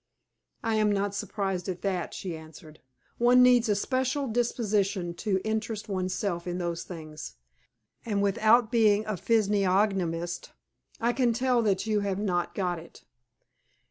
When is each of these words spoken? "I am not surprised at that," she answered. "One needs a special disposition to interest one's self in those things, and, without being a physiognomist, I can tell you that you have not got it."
"I 0.63 0.77
am 0.77 0.91
not 0.91 1.13
surprised 1.13 1.69
at 1.69 1.83
that," 1.83 2.15
she 2.15 2.35
answered. 2.35 2.79
"One 3.19 3.43
needs 3.43 3.69
a 3.69 3.75
special 3.75 4.27
disposition 4.27 5.13
to 5.17 5.39
interest 5.43 5.87
one's 5.87 6.11
self 6.15 6.47
in 6.47 6.57
those 6.57 6.83
things, 6.83 7.35
and, 8.03 8.19
without 8.19 8.71
being 8.71 9.05
a 9.05 9.15
physiognomist, 9.15 10.53
I 10.99 11.13
can 11.13 11.33
tell 11.33 11.57
you 11.59 11.63
that 11.65 11.85
you 11.85 11.99
have 11.99 12.17
not 12.17 12.55
got 12.55 12.79
it." 12.79 13.03